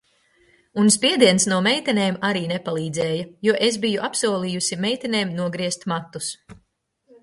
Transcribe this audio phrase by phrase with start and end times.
[0.83, 6.37] Un spiediens no meitenēm arī nepalīdzēja, jo es biju apsolījusi meitenēm nogriezt matus.